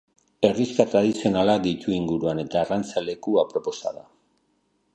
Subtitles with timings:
[0.47, 4.07] Herrixka tradizionalak ditu inguruan eta arrantza leku aproposa da.